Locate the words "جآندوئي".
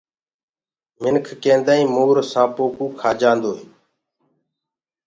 3.21-3.63